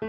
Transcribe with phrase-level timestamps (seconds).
[0.00, 0.08] Halo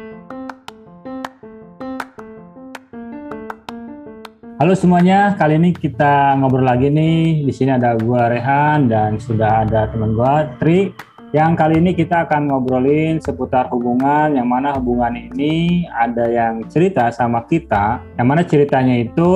[4.72, 7.44] semuanya, kali ini kita ngobrol lagi nih.
[7.44, 10.96] Di sini ada gua Rehan dan sudah ada teman gua Tri.
[11.36, 17.12] Yang kali ini kita akan ngobrolin seputar hubungan yang mana hubungan ini ada yang cerita
[17.12, 18.00] sama kita.
[18.16, 19.32] Yang mana ceritanya itu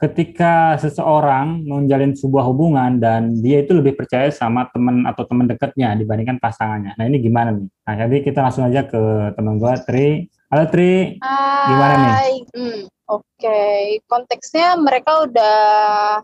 [0.00, 5.92] ketika seseorang menjalin sebuah hubungan dan dia itu lebih percaya sama teman atau teman dekatnya
[5.92, 6.96] dibandingkan pasangannya.
[6.96, 7.68] Nah ini gimana nih?
[7.68, 9.00] Nah jadi kita langsung aja ke
[9.36, 10.08] teman gue Tri.
[10.50, 11.68] Halo Tri, Hai.
[11.68, 12.14] gimana nih?
[12.56, 15.58] Hmm, Oke, konteksnya mereka udah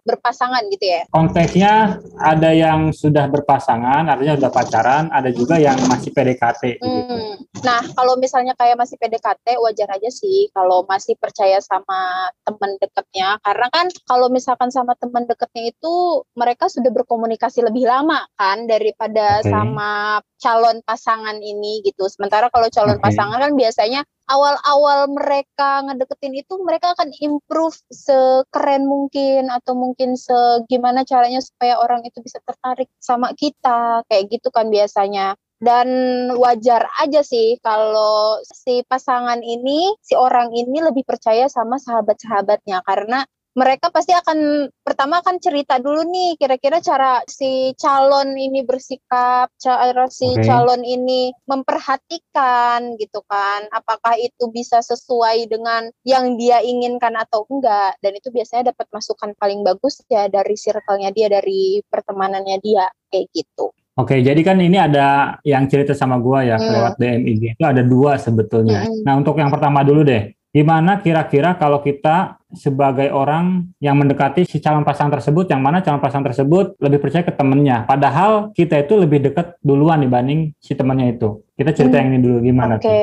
[0.06, 1.02] berpasangan gitu ya?
[1.10, 6.78] Konteksnya ada yang sudah berpasangan, artinya sudah pacaran, ada juga yang masih PDKT.
[6.78, 6.86] Gitu.
[6.86, 7.42] Hmm.
[7.66, 13.42] Nah, kalau misalnya kayak masih PDKT, wajar aja sih kalau masih percaya sama teman dekatnya.
[13.42, 19.42] Karena kan kalau misalkan sama teman dekatnya itu mereka sudah berkomunikasi lebih lama kan daripada
[19.42, 19.50] Oke.
[19.50, 22.06] sama calon pasangan ini gitu.
[22.08, 23.04] Sementara kalau calon Oke.
[23.04, 31.06] pasangan kan biasanya awal-awal mereka ngedeketin itu mereka akan improve sekeren mungkin atau mungkin segimana
[31.06, 35.88] caranya supaya orang itu bisa tertarik sama kita kayak gitu kan biasanya dan
[36.36, 43.24] wajar aja sih kalau si pasangan ini si orang ini lebih percaya sama sahabat-sahabatnya karena
[43.56, 50.04] mereka pasti akan pertama akan cerita dulu nih kira-kira cara si calon ini bersikap, cara
[50.12, 50.44] si Oke.
[50.44, 53.64] calon ini memperhatikan gitu kan.
[53.72, 57.96] Apakah itu bisa sesuai dengan yang dia inginkan atau enggak.
[58.04, 63.32] Dan itu biasanya dapat masukan paling bagus ya dari circle-nya dia, dari pertemanannya dia kayak
[63.32, 63.72] gitu.
[63.96, 66.68] Oke, jadi kan ini ada yang cerita sama gua ya Hmm.
[66.68, 68.84] lewat DM IG itu ada dua sebetulnya.
[68.84, 69.08] Mm-mm.
[69.08, 74.56] Nah untuk yang pertama dulu deh, gimana kira-kira kalau kita sebagai orang yang mendekati si
[74.64, 78.96] calon pasangan tersebut, yang mana calon pasangan tersebut lebih percaya ke temennya, padahal kita itu
[78.96, 81.44] lebih dekat duluan dibanding si temannya itu.
[81.52, 82.08] Kita cerita Hmm.
[82.08, 82.96] yang ini dulu gimana Oke, tuh?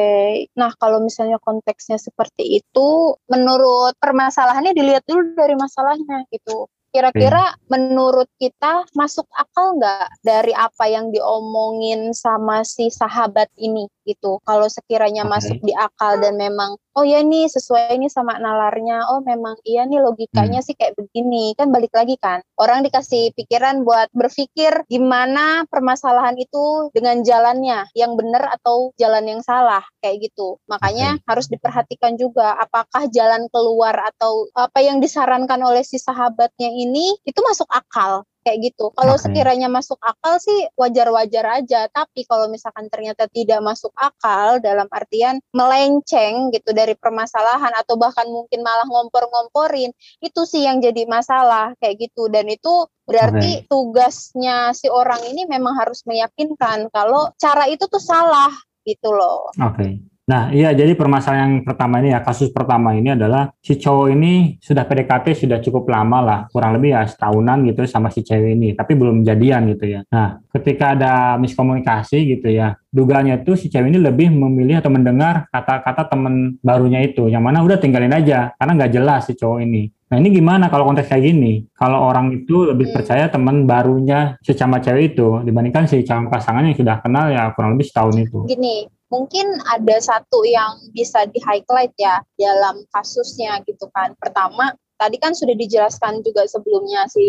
[0.58, 6.66] nah kalau misalnya konteksnya seperti itu, menurut permasalahannya dilihat dulu dari masalahnya gitu.
[6.94, 14.38] Kira-kira menurut kita masuk akal nggak dari apa yang diomongin sama si sahabat ini gitu?
[14.46, 15.31] Kalau sekiranya Oke.
[15.34, 19.88] masuk di akal dan memang, oh ya nih sesuai ini sama nalarnya, oh memang iya
[19.90, 22.46] nih logikanya sih kayak begini, kan balik lagi kan.
[22.59, 29.42] Orang dikasih pikiran buat berpikir gimana permasalahan itu dengan jalannya, yang benar atau jalan yang
[29.42, 30.62] salah, kayak gitu.
[30.70, 36.82] Makanya harus diperhatikan juga apakah jalan keluar atau apa yang disarankan oleh si sahabatnya ini
[37.23, 38.91] itu masuk akal kayak gitu.
[38.94, 39.23] Kalau Oke.
[39.23, 45.39] sekiranya masuk akal sih wajar-wajar aja, tapi kalau misalkan ternyata tidak masuk akal dalam artian
[45.55, 52.11] melenceng gitu dari permasalahan atau bahkan mungkin malah ngompor-ngomporin, itu sih yang jadi masalah kayak
[52.11, 58.03] gitu dan itu berarti tugasnya si orang ini memang harus meyakinkan kalau cara itu tuh
[58.03, 58.51] salah
[58.83, 59.51] gitu loh.
[59.59, 60.12] Oke.
[60.23, 64.56] Nah, iya jadi permasalahan yang pertama ini ya, kasus pertama ini adalah si cowok ini
[64.56, 68.72] sudah PDKT sudah cukup lama lah, kurang lebih ya setahunan gitu sama si cewek ini,
[68.72, 70.07] tapi belum jadian gitu ya.
[70.07, 75.51] Nah, ketika ada miskomunikasi gitu ya, dugaannya itu si cewek ini lebih memilih atau mendengar
[75.51, 79.91] kata-kata teman barunya itu, yang mana udah tinggalin aja, karena nggak jelas si cowok ini.
[80.07, 81.66] Nah ini gimana kalau konteks kayak gini?
[81.73, 86.72] Kalau orang itu lebih percaya teman barunya si sama cewek itu dibandingkan si calon pasangannya
[86.72, 88.45] yang sudah kenal ya kurang lebih setahun itu.
[88.45, 94.18] gini, mungkin ada satu yang bisa di highlight ya dalam kasusnya gitu kan.
[94.18, 97.22] Pertama, tadi kan sudah dijelaskan juga sebelumnya si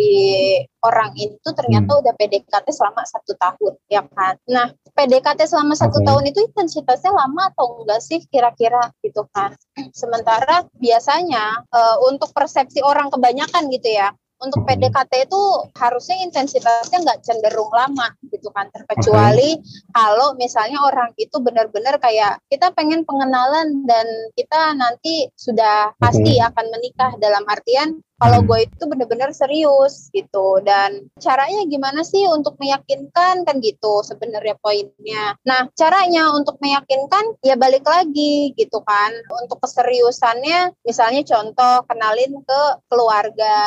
[0.81, 4.41] orang ini tuh ternyata udah PDKT selama satu tahun, ya kan.
[4.49, 9.53] Nah, PDKT selama satu tahun itu intensitasnya lama atau enggak sih kira-kira gitu kan.
[10.01, 14.77] Sementara biasanya eh, untuk persepsi orang kebanyakan gitu ya, untuk Oke.
[14.77, 15.43] PDKT itu
[15.75, 18.69] harusnya intensitasnya nggak cenderung lama gitu kan.
[18.71, 19.59] Terkecuali
[19.91, 24.07] kalau misalnya orang itu benar-benar kayak kita pengen pengenalan dan
[24.37, 27.17] kita nanti sudah pasti akan menikah.
[27.19, 28.49] Dalam artian kalau Hmm.
[28.49, 30.63] gue itu benar-benar serius gitu.
[30.63, 33.43] Dan caranya gimana sih untuk meyakinkan?
[33.43, 35.35] Kan gitu sebenarnya poinnya.
[35.43, 39.11] Nah caranya untuk meyakinkan ya balik lagi gitu kan.
[39.43, 43.59] Untuk keseriusannya misalnya contoh kenalin ke keluarga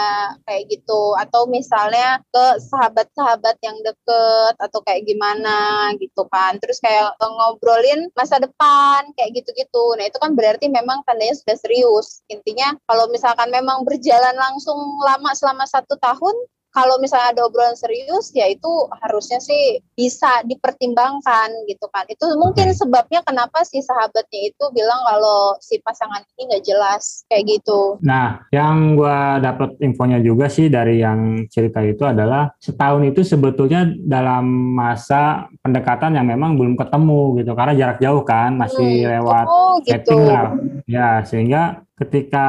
[0.47, 1.13] kayak gitu.
[1.19, 6.55] Atau misalnya ke sahabat-sahabat yang deket atau kayak gimana gitu kan.
[6.63, 9.85] Terus kayak ngobrolin masa depan kayak gitu-gitu.
[9.99, 12.23] Nah itu kan berarti memang tandanya sudah serius.
[12.31, 16.35] Intinya kalau misalkan memang berjalan langsung lama selama satu tahun
[16.77, 18.69] kalau misalnya ada obrolan serius ya itu
[19.01, 25.57] harusnya sih bisa dipertimbangkan gitu kan itu mungkin sebabnya kenapa si sahabatnya itu bilang kalau
[25.57, 31.01] si pasangan ini nggak jelas kayak gitu nah yang gua dapat infonya juga sih dari
[31.01, 34.45] yang cerita itu adalah setahun itu sebetulnya dalam
[34.77, 39.09] masa pendekatan yang memang belum ketemu gitu karena jarak jauh kan masih hmm.
[39.17, 40.13] lewat oh, gitu.
[40.13, 40.53] lah
[40.85, 42.47] ya sehingga ketika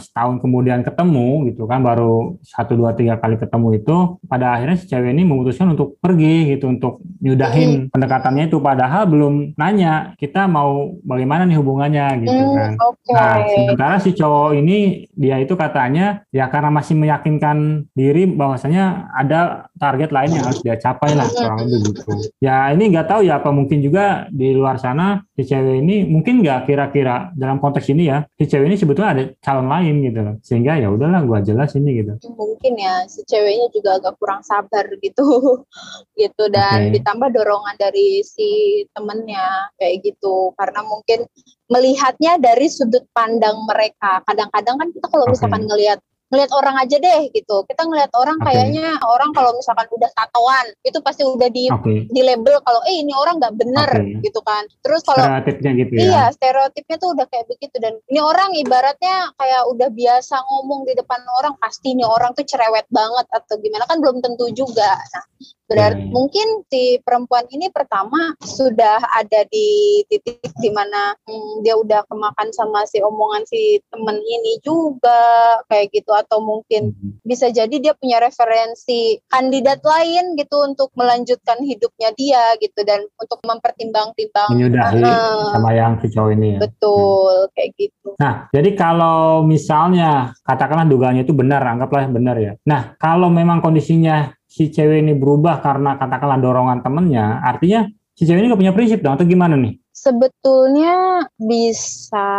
[0.00, 4.88] setahun kemudian ketemu gitu kan baru satu dua tiga kali ketemu itu pada akhirnya si
[4.88, 7.92] cewek ini memutuskan untuk pergi gitu untuk nyudahin hmm.
[7.92, 13.12] pendekatannya itu padahal belum nanya kita mau bagaimana nih hubungannya gitu hmm, kan okay.
[13.12, 19.68] nah sementara si cowok ini dia itu katanya ya karena masih meyakinkan diri bahwasanya ada
[19.76, 22.08] target lain yang harus dia capai lah kurang lebih gitu
[22.40, 26.40] ya ini nggak tahu ya apa mungkin juga di luar sana si cewek ini mungkin
[26.40, 30.36] nggak kira-kira dalam konteks ini ya si cewek ini sebetulnya ada calon lain gitu loh.
[30.40, 32.14] Sehingga ya udahlah gua jelas ini gitu.
[32.32, 35.26] Mungkin ya si ceweknya juga agak kurang sabar gitu.
[36.18, 36.98] Gitu dan okay.
[36.98, 40.50] ditambah dorongan dari si temennya kayak gitu.
[40.58, 41.30] Karena mungkin
[41.70, 44.18] melihatnya dari sudut pandang mereka.
[44.26, 45.68] Kadang-kadang kan kita kalau misalkan okay.
[45.70, 45.98] ngelihat
[46.28, 47.64] ngelihat orang aja deh gitu.
[47.64, 48.52] Kita ngelihat orang okay.
[48.52, 52.04] kayaknya orang kalau misalkan udah tatoan itu pasti udah di okay.
[52.08, 54.20] di label kalau eh ini orang nggak bener okay.
[54.24, 54.64] gitu kan.
[54.84, 56.00] Terus kalau stereotipnya gitu ya.
[56.04, 60.92] Iya, stereotipnya tuh udah kayak begitu dan ini orang ibaratnya kayak udah biasa ngomong di
[60.96, 65.00] depan orang pasti ini orang tuh cerewet banget atau gimana kan belum tentu juga.
[65.00, 65.24] Nah,
[65.68, 66.12] Berarti hmm.
[66.16, 72.48] mungkin si perempuan ini pertama sudah ada di titik di mana hmm, dia udah kemakan
[72.56, 77.20] sama si omongan si temen ini juga kayak gitu atau mungkin hmm.
[77.20, 83.38] bisa jadi dia punya referensi kandidat lain gitu untuk melanjutkan hidupnya dia gitu dan untuk
[83.44, 86.58] mempertimbang-timbang menyudahi uh, sama yang si cowok ini ya.
[86.64, 87.52] Betul, hmm.
[87.52, 88.08] kayak gitu.
[88.16, 92.56] Nah, jadi kalau misalnya katakanlah dugaannya itu benar, anggaplah benar ya.
[92.64, 97.86] Nah, kalau memang kondisinya si cewek ini berubah karena katakanlah dorongan temennya, artinya
[98.18, 99.78] si cewek ini gak punya prinsip dong atau gimana nih?
[99.98, 102.30] Sebetulnya bisa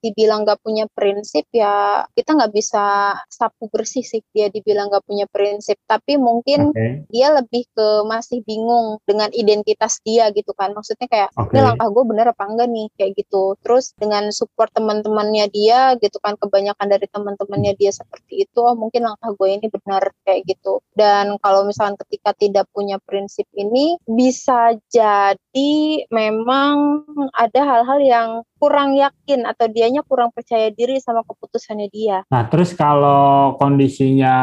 [0.00, 5.24] dibilang gak punya prinsip ya kita nggak bisa sapu bersih sih dia dibilang gak punya
[5.28, 5.80] prinsip.
[5.88, 7.04] Tapi mungkin okay.
[7.08, 10.76] dia lebih ke masih bingung dengan identitas dia gitu kan.
[10.76, 11.56] Maksudnya kayak okay.
[11.56, 12.88] ini langkah gue bener apa enggak nih?
[12.96, 13.56] Kayak gitu.
[13.64, 19.08] Terus dengan support teman-temannya dia gitu kan kebanyakan dari teman-temannya dia seperti itu oh mungkin
[19.08, 20.84] langkah gue ini benar kayak gitu.
[20.92, 25.72] Dan kalau misalnya ketika tidak punya prinsip ini bisa jadi
[26.10, 26.89] memang
[27.34, 28.28] ada hal-hal yang
[28.60, 32.20] kurang yakin atau dianya kurang percaya diri sama keputusannya dia.
[32.28, 34.34] Nah, terus kalau kondisinya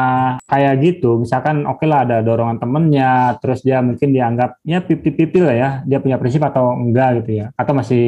[0.50, 5.38] kayak gitu, misalkan oke okay lah ada dorongan temennya, terus dia mungkin dianggap ya pipi-pipi
[5.38, 8.06] lah ya, dia punya prinsip atau enggak gitu ya, atau masih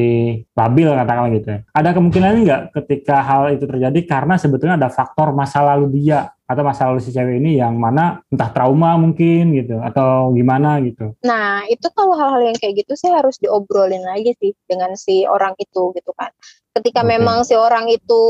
[0.58, 1.60] labil katakanlah gitu ya.
[1.70, 6.66] Ada kemungkinan enggak ketika hal itu terjadi karena sebetulnya ada faktor masa lalu dia atau
[6.66, 11.14] masa lalu si cewek ini yang mana entah trauma mungkin gitu atau gimana gitu.
[11.22, 15.54] Nah itu kalau hal-hal yang kayak gitu sih harus diobrolin lagi sih dengan si orang
[15.62, 16.34] itu gitu kan
[16.70, 17.10] ketika okay.
[17.18, 18.24] memang si orang itu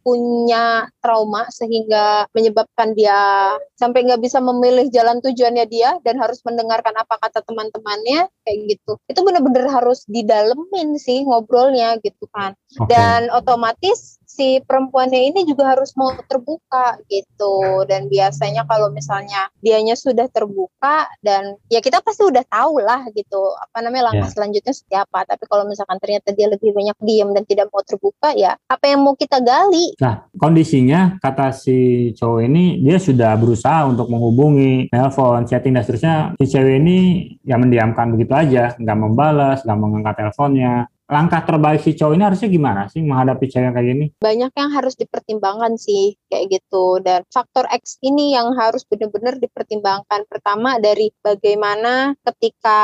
[0.00, 6.96] punya trauma sehingga menyebabkan dia sampai nggak bisa memilih jalan tujuannya dia dan harus mendengarkan
[6.96, 12.88] apa kata teman-temannya kayak gitu itu benar-benar harus didalemin sih ngobrolnya gitu kan okay.
[12.88, 17.84] dan otomatis si perempuannya ini juga harus mau terbuka gitu.
[17.84, 23.52] Dan biasanya kalau misalnya dianya sudah terbuka dan ya kita pasti udah tahu lah gitu
[23.60, 24.34] apa namanya langkah yeah.
[24.34, 25.18] selanjutnya seperti apa.
[25.28, 29.04] Tapi kalau misalkan ternyata dia lebih banyak diam dan tidak mau terbuka ya apa yang
[29.04, 29.92] mau kita gali?
[30.00, 36.16] Nah kondisinya kata si cowok ini dia sudah berusaha untuk menghubungi telepon chatting dan seterusnya.
[36.40, 36.98] Si cewek ini
[37.44, 42.48] ya mendiamkan begitu aja nggak membalas nggak mengangkat teleponnya langkah terbaik si cowok ini harusnya
[42.48, 44.06] gimana sih menghadapi cewek kayak gini?
[44.22, 50.24] Banyak yang harus dipertimbangkan sih kayak gitu dan faktor X ini yang harus benar-benar dipertimbangkan.
[50.30, 52.80] Pertama dari bagaimana ketika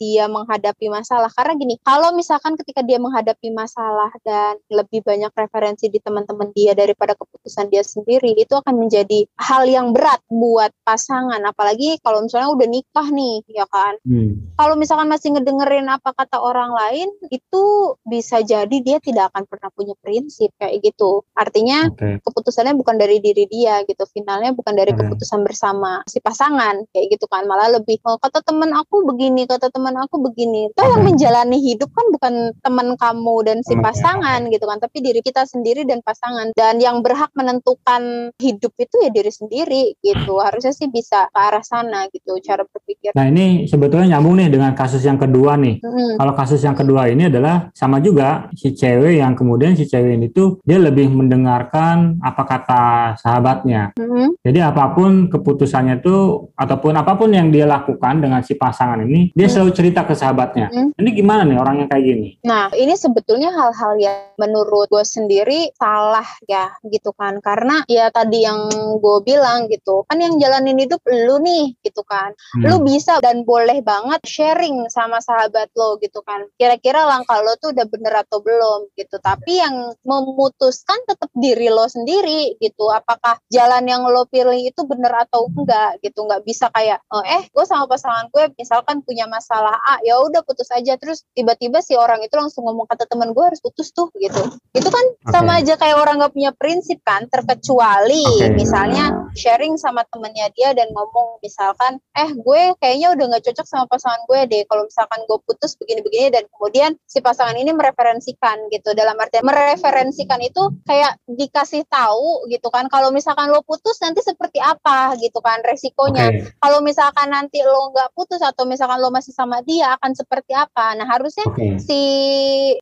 [0.00, 5.92] dia menghadapi masalah karena gini, kalau misalkan ketika dia menghadapi masalah dan lebih banyak referensi
[5.92, 11.40] di teman-teman dia daripada keputusan dia sendiri itu akan menjadi hal yang berat buat pasangan
[11.44, 14.00] apalagi kalau misalnya udah nikah nih ya kan.
[14.08, 14.52] Hmm.
[14.56, 19.48] Kalau misalkan masih ngedengerin apa kata orang lain itu itu bisa jadi dia tidak akan
[19.48, 21.24] pernah punya prinsip kayak gitu.
[21.32, 22.20] Artinya okay.
[22.20, 24.04] keputusannya bukan dari diri dia gitu.
[24.12, 25.08] Finalnya bukan dari okay.
[25.08, 27.48] keputusan bersama si pasangan kayak gitu kan.
[27.48, 30.68] Malah lebih oh, kata teman aku begini, kata teman aku begini.
[30.68, 30.92] Itu okay.
[30.92, 35.48] yang menjalani hidup kan bukan teman kamu dan si pasangan gitu kan, tapi diri kita
[35.48, 36.52] sendiri dan pasangan.
[36.52, 40.36] Dan yang berhak menentukan hidup itu ya diri sendiri gitu.
[40.44, 43.16] Harusnya sih bisa ke arah sana gitu cara berpikir.
[43.16, 45.80] Nah, ini sebetulnya nyambung nih dengan kasus yang kedua nih.
[45.80, 46.10] Mm -hmm.
[46.20, 50.18] Kalau kasus yang kedua ini adalah adalah sama juga si cewek yang kemudian si cewek
[50.18, 52.84] ini tuh dia lebih mendengarkan apa kata
[53.22, 53.94] sahabatnya.
[53.94, 54.42] Mm-hmm.
[54.42, 59.30] Jadi apa pun keputusannya itu ataupun apa pun yang dia lakukan dengan si pasangan ini,
[59.36, 59.54] dia Hmm.
[59.60, 60.72] selalu cerita ke sahabatnya.
[60.72, 60.96] Hmm.
[60.96, 62.28] Ini gimana nih orang yang kayak gini?
[62.48, 67.36] Nah, ini sebetulnya hal-hal yang menurut gue sendiri salah ya gitu kan.
[67.44, 72.32] Karena ya tadi yang gue bilang gitu, kan yang jalanin hidup lu nih gitu kan.
[72.56, 72.64] Hmm.
[72.64, 76.48] Lu bisa dan boleh banget sharing sama sahabat lo gitu kan.
[76.56, 79.20] Kira-kira langkah lo tuh udah bener atau belum gitu.
[79.20, 82.88] Tapi yang memutuskan tetap diri lo sendiri gitu.
[82.88, 86.24] Apakah jalan yang lo pilih itu bener atau enggak gitu.
[86.24, 90.40] Nggak bisa kayak, oh, eh gue sama pasangan gue misalkan punya masalah A, ya udah
[90.46, 90.96] putus aja.
[90.96, 94.40] Terus tiba-tiba si orang itu langsung ngomong kata teman gue harus putus tuh gitu.
[94.72, 97.28] Itu kan sama aja kayak orang nggak punya prinsip kan.
[97.28, 98.56] Terkecuali Oke.
[98.56, 103.84] misalnya sharing sama temennya dia dan ngomong misalkan, eh gue kayaknya udah nggak cocok sama
[103.90, 104.62] pasangan gue deh.
[104.68, 108.96] Kalau misalkan gue putus begini-begini dan kemudian si pasangan ini mereferensikan gitu.
[108.96, 112.88] Dalam artian mereferensikan itu kayak dikasih tahu gitu kan.
[112.90, 116.32] Kalau misalkan lo putus nanti seperti apa gitu kan resikonya.
[116.32, 116.56] Oke.
[116.58, 120.96] Kalau misalkan nanti lo nggak putus atau misalkan lo masih sama dia akan seperti apa.
[120.96, 121.76] Nah harusnya Oke.
[121.76, 122.00] si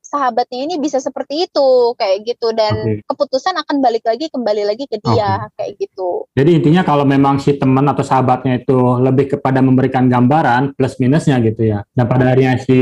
[0.01, 3.03] sahabatnya ini bisa seperti itu kayak gitu dan Oke.
[3.11, 6.31] keputusan akan balik lagi kembali lagi ke dia kayak gitu.
[6.39, 11.43] Jadi intinya kalau memang si teman atau sahabatnya itu lebih kepada memberikan gambaran plus minusnya
[11.43, 11.83] gitu ya.
[11.91, 12.79] Dan pada akhirnya si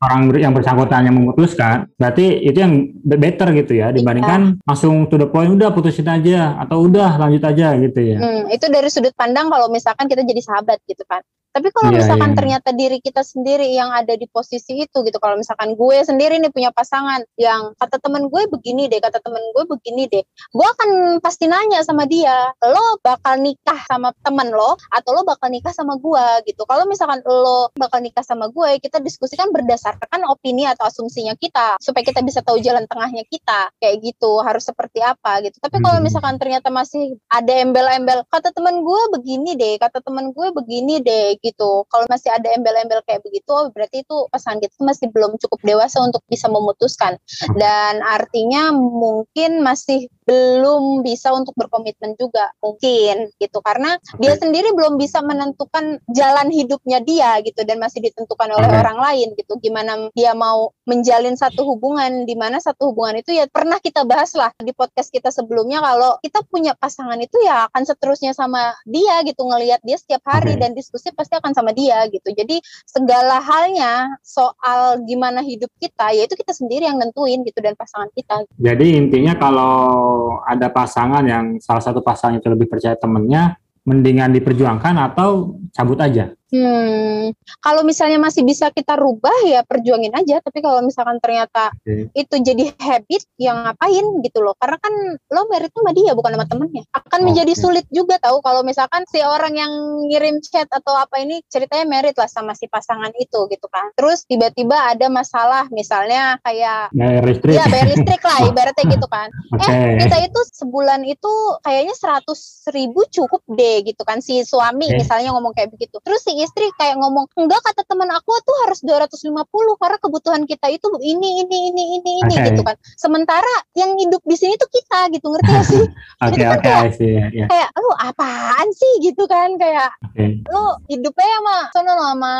[0.00, 0.69] orang yang bersangkutan
[1.06, 5.72] yang memutuskan, berarti itu yang be- better gitu ya dibandingkan langsung to the point udah
[5.74, 8.18] putusin aja atau udah lanjut aja gitu ya.
[8.20, 11.22] Hmm, itu dari sudut pandang kalau misalkan kita jadi sahabat gitu kan.
[11.50, 12.38] Tapi kalau Iya, misalkan iya.
[12.38, 16.54] ternyata diri kita sendiri yang ada di posisi itu gitu, kalau misalkan gue sendiri nih
[16.54, 20.22] punya pasangan yang kata temen gue begini deh, kata temen gue begini deh,
[20.54, 25.50] gue akan pasti nanya sama dia, lo bakal nikah sama temen lo atau lo bakal
[25.50, 26.62] nikah sama gue gitu.
[26.70, 32.06] Kalau misalkan lo bakal nikah sama gue, kita diskusikan berdasarkan opini atau asumsinya kita supaya
[32.06, 35.58] kita bisa tahu jalan tengahnya kita kayak gitu harus seperti apa gitu.
[35.58, 36.06] Tapi kalau Hmm.
[36.06, 41.39] misalkan ternyata masih ada embel-embel kata temen gue begini deh, kata temen gue begini deh
[41.40, 41.84] gitu.
[41.88, 46.22] Kalau masih ada embel-embel kayak begitu, berarti itu pasangan kita masih belum cukup dewasa untuk
[46.28, 47.16] bisa memutuskan.
[47.56, 53.58] Dan artinya mungkin masih belum bisa untuk berkomitmen juga mungkin gitu.
[53.58, 59.02] Karena dia sendiri belum bisa menentukan jalan hidupnya dia gitu dan masih ditentukan oleh orang
[59.02, 59.58] lain gitu.
[59.58, 64.30] Gimana dia mau menjalin satu hubungan di mana satu hubungan itu ya pernah kita bahas
[64.38, 69.26] lah di podcast kita sebelumnya kalau kita punya pasangan itu ya akan seterusnya sama dia
[69.26, 69.42] gitu.
[69.42, 72.30] Ngelihat dia setiap hari dan diskusi pasti akan sama dia gitu.
[72.30, 77.74] Jadi segala halnya soal gimana hidup kita ya itu kita sendiri yang nentuin gitu dan
[77.74, 78.46] pasangan kita.
[78.60, 84.94] Jadi intinya kalau ada pasangan yang salah satu pasangan itu lebih percaya temennya, mendingan diperjuangkan
[85.12, 86.32] atau cabut aja.
[86.50, 87.30] Hmm,
[87.62, 90.42] kalau misalnya masih bisa kita rubah ya perjuangin aja.
[90.42, 92.10] Tapi kalau misalkan ternyata Oke.
[92.10, 94.58] itu jadi habit, yang ngapain gitu loh?
[94.58, 94.92] Karena kan
[95.30, 96.84] lo merit sama dia bukan sama temennya.
[96.90, 97.62] Akan menjadi Oke.
[97.62, 99.70] sulit juga tahu kalau misalkan si orang yang
[100.10, 103.94] ngirim chat atau apa ini ceritanya merit lah sama si pasangan itu gitu kan.
[103.94, 107.54] Terus tiba-tiba ada masalah, misalnya kayak Bayar listrik.
[107.54, 109.30] ya bayar listrik lah ibaratnya gitu kan.
[109.54, 109.70] Oke.
[109.70, 115.06] Eh, kita itu sebulan itu kayaknya 100 ribu cukup deh gitu kan si suami Oke.
[115.06, 116.02] misalnya ngomong kayak begitu.
[116.02, 119.44] Terus si istri kayak ngomong enggak kata teman aku tuh harus 250
[119.80, 122.46] karena kebutuhan kita itu ini ini ini ini ini Oke.
[122.52, 122.76] gitu kan.
[122.96, 125.84] Sementara yang hidup di sini tuh kita gitu ngerti gak sih?
[126.24, 127.46] Oke, Jadi kan oke, I see, ya, ya.
[127.48, 130.44] kayak lu apaan sih gitu kan kayak Oke.
[130.44, 132.34] lu hidupnya sama sono sama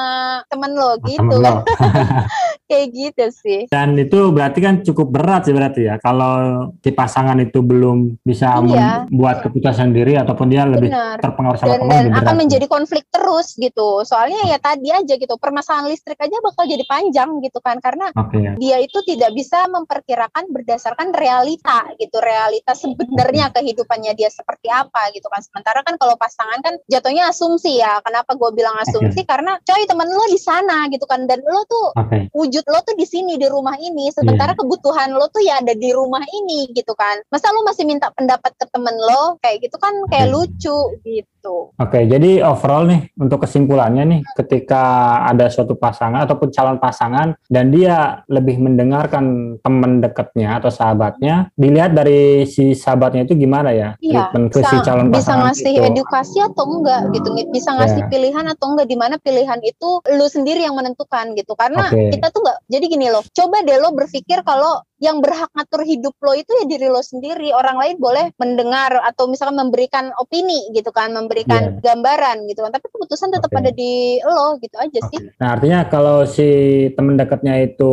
[0.53, 1.55] temen lo gitu Temen kan.
[1.57, 1.63] lo.
[2.71, 3.61] kayak gitu sih.
[3.67, 5.99] Dan itu berarti kan cukup berat sih berarti ya.
[5.99, 9.11] Kalau si pasangan itu belum bisa Iya.
[9.11, 11.19] membuat keputusan sendiri ataupun dia lebih Benar.
[11.19, 14.07] terpengaruh sama dan, dan lebih akan menjadi konflik terus gitu.
[14.07, 18.39] Soalnya ya tadi aja gitu, permasalahan listrik aja bakal jadi panjang gitu kan karena Oke
[18.39, 18.53] ya.
[18.55, 25.27] dia itu tidak bisa memperkirakan berdasarkan realita gitu, realita sebenarnya kehidupannya dia seperti apa gitu
[25.27, 25.41] kan.
[25.41, 27.99] Sementara kan kalau pasangan kan jatuhnya asumsi ya.
[28.05, 29.25] Kenapa gue bilang asumsi?
[29.25, 32.29] Karena coy temen lo di sana gitu kan dan lo tuh Oke.
[32.37, 34.13] wujud lo tuh di sini di rumah ini.
[34.13, 37.23] Sementara kebutuhan lo tuh ya ada di rumah ini gitu kan.
[37.33, 39.41] Masa lo masih minta pendapat ke temen lo?
[39.41, 40.33] Kayak gitu kan kayak Oke.
[40.35, 41.40] lucu gitu
[41.81, 44.83] Oke, jadi overall nih untuk kesimpulannya nih, ketika
[45.25, 51.97] ada suatu pasangan ataupun calon pasangan dan dia lebih mendengarkan teman dekatnya atau sahabatnya, dilihat
[51.97, 55.73] dari si sahabatnya itu gimana ya Iya, treatment ke si bisa, calon bisa pasangan ngasih
[55.73, 55.83] itu.
[55.89, 58.09] edukasi atau enggak gitu bisa ngasih Ya.
[58.13, 62.13] pilihan atau enggak di mana pilihan itu lu sendiri yang menentukan gitu karena Oke.
[62.13, 66.13] kita tuh enggak jadi gini loh coba deh lo berpikir kalau yang berhak ngatur hidup
[66.21, 70.93] lo itu ya diri lo sendiri orang lain boleh mendengar atau misalkan memberikan opini gitu
[70.93, 73.49] kan memberikan gambaran gitu kan tapi keputusan tetap.
[73.49, 73.59] Oke.
[73.65, 75.37] ada di lo gitu aja sih Oke.
[75.41, 76.49] Nah, artinya kalau si
[76.97, 77.93] teman dekatnya itu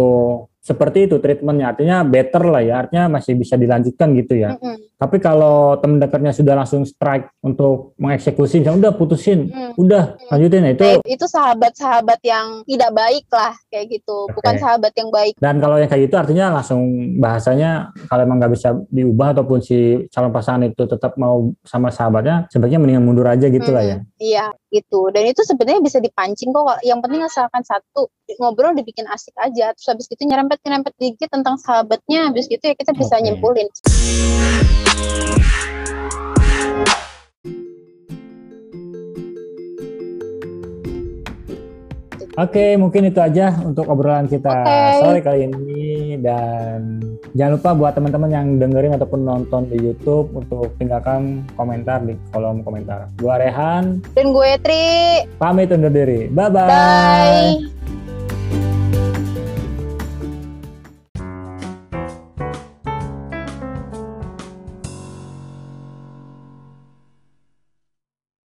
[0.67, 4.99] seperti itu treatmentnya artinya better lah ya artinya masih bisa dilanjutkan gitu ya Mm-mm.
[4.99, 9.79] tapi kalau teman dekatnya sudah langsung strike untuk mengeksekusi udah putusin Mm.
[9.79, 14.61] udah lanjutin nah, itu Nah, itu sahabat-sahabat yang tidak baik lah kayak gitu, bukan Oke.
[14.61, 15.33] sahabat yang baik.
[15.37, 16.81] dan kalau yang kayak gitu artinya langsung
[17.15, 17.71] bahasanya
[18.05, 19.77] kalau emang nggak bisa diubah ataupun si
[20.09, 24.05] calon pasangan itu tetap mau sama sahabatnya sebaiknya mendingan mundur aja gitu lah ya Mm,
[24.17, 25.13] Iya, gitu.
[25.13, 26.81] Dan itu sebenarnya bisa dipancing kok.
[26.81, 29.69] Yang penting asalkan satu ngobrol dibikin asik aja.
[29.71, 30.25] Terus habis gitu
[30.65, 32.33] nyerempet-nyerempet dikit tentang sahabatnya.
[32.33, 33.23] Habis gitu ya kita bisa Oke.
[33.23, 33.67] nyimpulin.
[42.37, 45.01] Oke, mungkin itu aja untuk obrolan kita Oke.
[45.01, 47.01] sore kali ini dan
[47.33, 52.61] jangan lupa buat teman-teman yang dengerin ataupun nonton di YouTube untuk tinggalkan komentar di kolom
[52.61, 53.09] komentar.
[53.17, 56.29] Gua Rehan, Dan gue Tri, pamit undur diri.
[56.29, 56.69] Bye-bye.
[56.69, 57.76] bye.